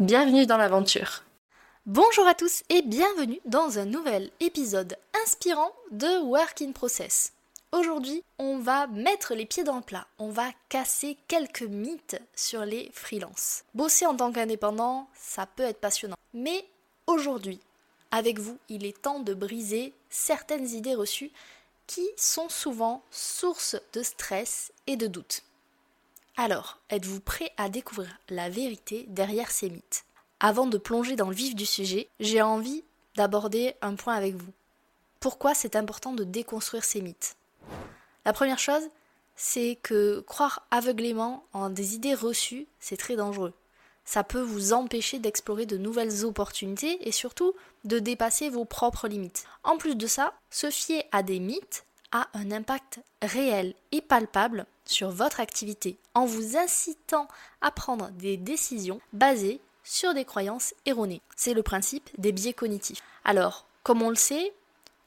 [0.00, 1.22] Bienvenue dans l'aventure.
[1.86, 7.32] Bonjour à tous et bienvenue dans un nouvel épisode inspirant de Work in Process.
[7.70, 12.64] Aujourd'hui, on va mettre les pieds dans le plat, on va casser quelques mythes sur
[12.64, 13.62] les freelances.
[13.74, 16.16] Bosser en tant qu'indépendant, ça peut être passionnant.
[16.32, 16.66] Mais
[17.06, 17.60] aujourd'hui,
[18.10, 21.30] avec vous, il est temps de briser certaines idées reçues
[21.86, 25.44] qui sont souvent source de stress et de doute.
[26.36, 30.04] Alors, êtes-vous prêt à découvrir la vérité derrière ces mythes?
[30.40, 32.82] Avant de plonger dans le vif du sujet, j'ai envie
[33.14, 34.52] d'aborder un point avec vous.
[35.20, 37.36] Pourquoi c'est important de déconstruire ces mythes?
[38.24, 38.82] La première chose,
[39.36, 43.54] c'est que croire aveuglément en des idées reçues, c'est très dangereux.
[44.04, 49.44] Ça peut vous empêcher d'explorer de nouvelles opportunités et surtout de dépasser vos propres limites.
[49.62, 54.64] En plus de ça, se fier à des mythes a un impact réel et palpable
[54.86, 57.28] sur votre activité en vous incitant
[57.60, 61.20] à prendre des décisions basées sur des croyances erronées.
[61.36, 63.02] C'est le principe des biais cognitifs.
[63.24, 64.54] Alors, comme on le sait,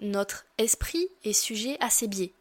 [0.00, 2.32] notre esprit est sujet à ces biais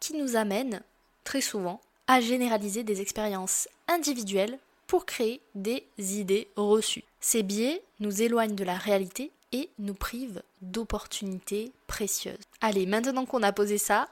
[0.00, 0.82] qui nous amènent
[1.24, 7.04] très souvent à généraliser des expériences individuelles pour créer des idées reçues.
[7.20, 12.40] Ces biais nous éloignent de la réalité et nous privent d'opportunités précieuses.
[12.60, 14.08] Allez, maintenant qu'on a posé ça,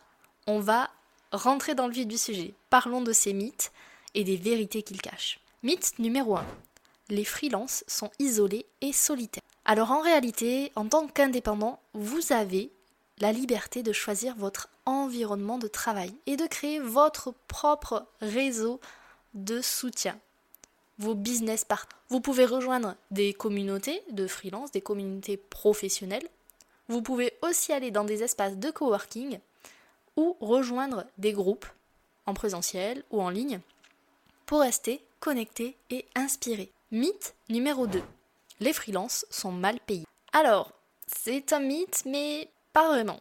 [0.46, 0.88] on va
[1.32, 2.54] rentrer dans le vif du sujet.
[2.70, 3.72] Parlons de ces mythes
[4.14, 5.40] et des vérités qu'ils cachent.
[5.64, 6.46] Mythe numéro 1.
[7.08, 9.42] Les freelances sont isolés et solitaires.
[9.64, 12.70] Alors en réalité, en tant qu'indépendant, vous avez
[13.18, 18.80] la liberté de choisir votre environnement de travail et de créer votre propre réseau
[19.34, 20.18] de soutien,
[20.98, 21.96] vos business partners.
[22.08, 26.28] Vous pouvez rejoindre des communautés de freelance, des communautés professionnelles.
[26.88, 29.38] Vous pouvez aussi aller dans des espaces de coworking
[30.16, 31.66] ou rejoindre des groupes
[32.26, 33.60] en présentiel ou en ligne
[34.46, 36.70] pour rester connecté et inspiré.
[36.90, 38.02] Mythe numéro 2.
[38.60, 40.06] Les freelances sont mal payés.
[40.32, 40.72] Alors,
[41.06, 43.20] c'est un mythe, mais pas vraiment.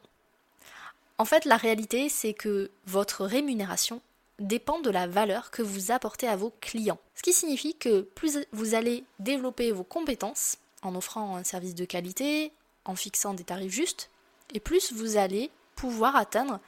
[1.17, 4.01] En fait, la réalité, c'est que votre rémunération
[4.41, 6.99] dépend de la valeur que vous apportez à vos clients.
[7.15, 11.85] Ce qui signifie que plus vous allez développer vos compétences en offrant un service de
[11.85, 12.51] qualité,
[12.85, 14.09] en fixant des tarifs justes,
[14.53, 16.59] et plus vous allez pouvoir atteindre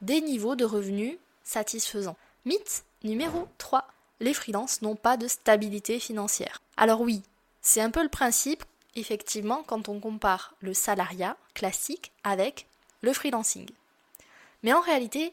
[0.00, 2.16] des niveaux de revenus satisfaisants.
[2.44, 3.86] Mythe numéro 3.
[4.20, 6.60] Les freelances n'ont pas de stabilité financière.
[6.76, 7.22] Alors oui,
[7.60, 8.64] c'est un peu le principe,
[8.96, 12.66] effectivement, quand on compare le salariat classique avec
[13.02, 13.68] le freelancing.
[14.62, 15.32] Mais en réalité,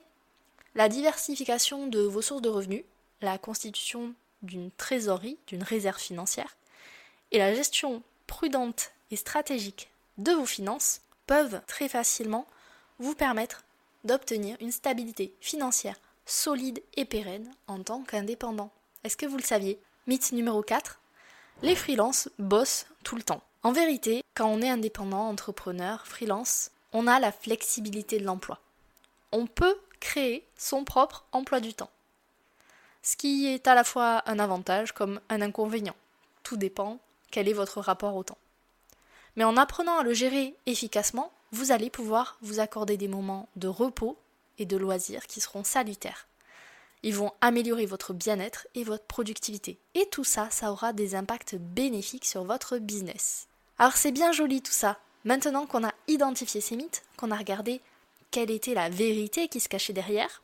[0.77, 2.83] la diversification de vos sources de revenus,
[3.21, 6.55] la constitution d'une trésorerie, d'une réserve financière,
[7.31, 9.89] et la gestion prudente et stratégique
[10.19, 12.45] de vos finances peuvent très facilement
[12.99, 13.63] vous permettre
[14.03, 18.69] d'obtenir une stabilité financière solide et pérenne en tant qu'indépendant.
[19.03, 19.79] Est-ce que vous le saviez?
[20.05, 20.99] Mythe numéro 4.
[21.63, 23.41] Les freelances bossent tout le temps.
[23.63, 28.59] En vérité, quand on est indépendant, entrepreneur, freelance, on a la flexibilité de l'emploi.
[29.31, 31.89] On peut créer son propre emploi du temps.
[33.03, 35.95] Ce qui est à la fois un avantage comme un inconvénient.
[36.43, 36.99] Tout dépend
[37.31, 38.37] quel est votre rapport au temps.
[39.35, 43.67] Mais en apprenant à le gérer efficacement, vous allez pouvoir vous accorder des moments de
[43.67, 44.17] repos
[44.57, 46.27] et de loisirs qui seront salutaires.
[47.03, 49.77] Ils vont améliorer votre bien-être et votre productivité.
[49.93, 53.47] Et tout ça, ça aura des impacts bénéfiques sur votre business.
[53.77, 54.97] Alors c'est bien joli tout ça.
[55.23, 57.81] Maintenant qu'on a identifié ces mythes, qu'on a regardé
[58.31, 60.41] quelle était la vérité qui se cachait derrière,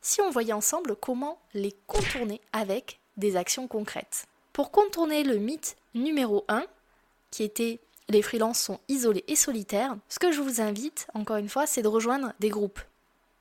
[0.00, 4.26] si on voyait ensemble comment les contourner avec des actions concrètes.
[4.52, 6.64] Pour contourner le mythe numéro 1,
[7.30, 11.48] qui était les freelances sont isolés et solitaires, ce que je vous invite, encore une
[11.48, 12.80] fois, c'est de rejoindre des groupes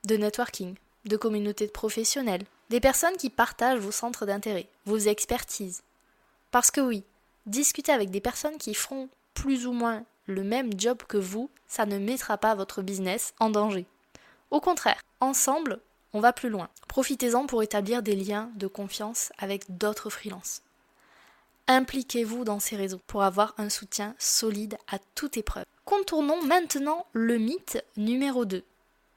[0.05, 0.75] de networking,
[1.05, 5.83] de communautés de professionnels, des personnes qui partagent vos centres d'intérêt, vos expertises.
[6.51, 7.03] Parce que oui,
[7.45, 11.85] discuter avec des personnes qui feront plus ou moins le même job que vous, ça
[11.85, 13.85] ne mettra pas votre business en danger.
[14.51, 15.79] Au contraire, ensemble,
[16.13, 16.69] on va plus loin.
[16.87, 20.61] Profitez-en pour établir des liens de confiance avec d'autres freelances.
[21.67, 25.65] Impliquez-vous dans ces réseaux pour avoir un soutien solide à toute épreuve.
[25.85, 28.63] Contournons maintenant le mythe numéro 2,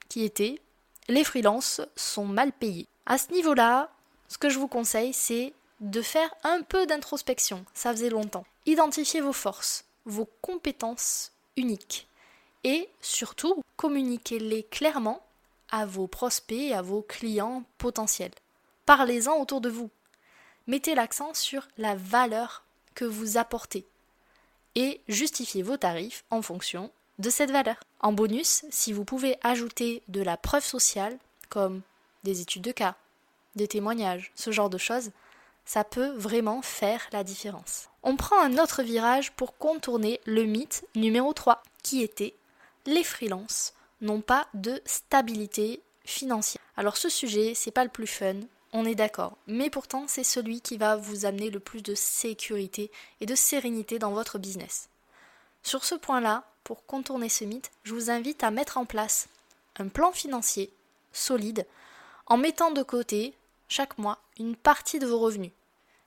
[0.09, 0.61] qui était
[1.09, 2.87] les freelances sont mal payés.
[3.05, 3.91] À ce niveau-là,
[4.27, 8.45] ce que je vous conseille, c'est de faire un peu d'introspection, ça faisait longtemps.
[8.65, 12.07] Identifiez vos forces, vos compétences uniques
[12.63, 15.23] et surtout communiquez-les clairement
[15.69, 18.31] à vos prospects et à vos clients potentiels.
[18.85, 19.91] Parlez-en autour de vous.
[20.65, 22.63] Mettez l'accent sur la valeur
[22.95, 23.85] que vous apportez
[24.75, 27.77] et justifiez vos tarifs en fonction de cette valeur.
[27.99, 31.17] En bonus, si vous pouvez ajouter de la preuve sociale,
[31.49, 31.81] comme
[32.23, 32.95] des études de cas,
[33.55, 35.11] des témoignages, ce genre de choses,
[35.67, 37.89] ça peut vraiment faire la différence.
[38.01, 42.35] On prend un autre virage pour contourner le mythe numéro 3, qui était
[42.85, 46.61] les freelances n'ont pas de stabilité financière.
[46.77, 48.35] Alors ce sujet, c'est pas le plus fun,
[48.71, 52.89] on est d'accord, mais pourtant c'est celui qui va vous amener le plus de sécurité
[53.19, 54.87] et de sérénité dans votre business.
[55.63, 59.27] Sur ce point-là, pour contourner ce mythe, je vous invite à mettre en place
[59.79, 60.71] un plan financier
[61.11, 61.65] solide
[62.25, 63.33] en mettant de côté
[63.67, 65.51] chaque mois une partie de vos revenus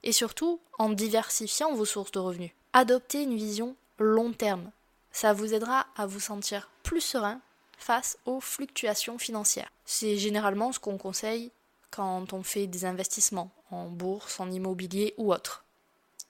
[0.02, 2.52] et surtout en diversifiant vos sources de revenus.
[2.72, 4.70] Adoptez une vision long terme.
[5.12, 7.40] Ça vous aidera à vous sentir plus serein
[7.78, 9.70] face aux fluctuations financières.
[9.84, 11.50] C'est généralement ce qu'on conseille
[11.90, 15.64] quand on fait des investissements en bourse, en immobilier ou autre.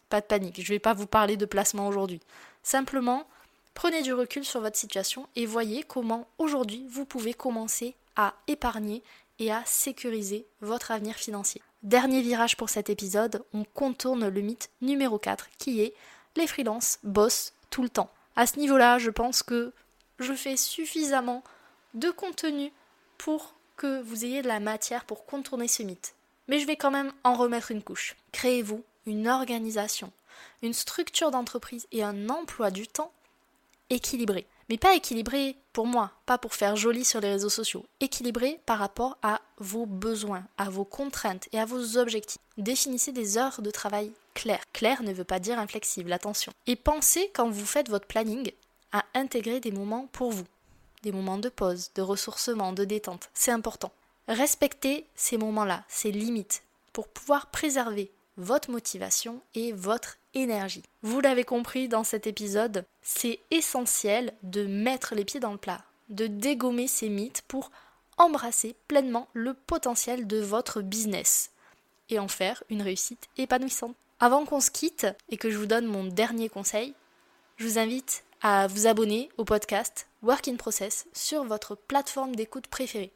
[0.08, 2.20] Pas de panique, je ne vais pas vous parler de placement aujourd'hui.
[2.62, 3.26] Simplement,
[3.74, 9.02] prenez du recul sur votre situation et voyez comment aujourd'hui vous pouvez commencer à épargner
[9.40, 11.62] et à sécuriser votre avenir financier.
[11.82, 15.94] Dernier virage pour cet épisode, on contourne le mythe numéro 4 qui est
[16.36, 18.12] les freelances bossent tout le temps.
[18.36, 19.72] À ce niveau-là, je pense que
[20.18, 21.42] je fais suffisamment
[21.94, 22.72] de contenu
[23.18, 26.14] pour que vous ayez de la matière pour contourner ce mythe.
[26.46, 28.16] Mais je vais quand même en remettre une couche.
[28.32, 30.12] Créez-vous une organisation,
[30.62, 33.12] une structure d'entreprise et un emploi du temps
[33.88, 34.46] équilibré.
[34.70, 37.84] Mais pas équilibré pour moi, pas pour faire joli sur les réseaux sociaux.
[37.98, 42.40] Équilibré par rapport à vos besoins, à vos contraintes et à vos objectifs.
[42.56, 44.62] Définissez des heures de travail claires.
[44.72, 46.52] Clair ne veut pas dire inflexible, attention.
[46.68, 48.52] Et pensez quand vous faites votre planning
[48.92, 50.46] à intégrer des moments pour vous.
[51.02, 53.28] Des moments de pause, de ressourcement, de détente.
[53.34, 53.90] C'est important.
[54.28, 56.62] Respectez ces moments-là, ces limites,
[56.92, 60.82] pour pouvoir préserver votre motivation et votre énergie.
[61.02, 65.84] Vous l'avez compris dans cet épisode, c'est essentiel de mettre les pieds dans le plat,
[66.08, 67.70] de dégommer ces mythes pour
[68.16, 71.52] embrasser pleinement le potentiel de votre business
[72.08, 73.96] et en faire une réussite épanouissante.
[74.18, 76.94] Avant qu'on se quitte et que je vous donne mon dernier conseil,
[77.56, 82.66] je vous invite à vous abonner au podcast Work in Process sur votre plateforme d'écoute
[82.66, 83.12] préférée.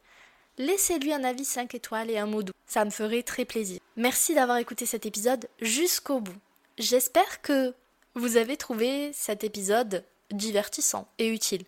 [0.57, 3.81] Laissez-lui un avis 5 étoiles et un mot doux, ça me ferait très plaisir.
[3.97, 6.37] Merci d'avoir écouté cet épisode jusqu'au bout.
[6.79, 7.75] J'espère que
[8.15, 11.65] vous avez trouvé cet épisode divertissant et utile.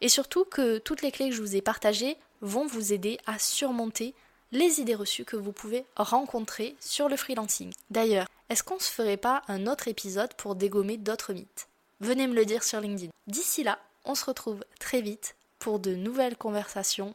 [0.00, 3.40] Et surtout que toutes les clés que je vous ai partagées vont vous aider à
[3.40, 4.14] surmonter
[4.52, 7.72] les idées reçues que vous pouvez rencontrer sur le freelancing.
[7.90, 11.66] D'ailleurs, est-ce qu'on se ferait pas un autre épisode pour dégommer d'autres mythes?
[12.00, 13.10] Venez me le dire sur LinkedIn.
[13.26, 17.14] D'ici là, on se retrouve très vite pour de nouvelles conversations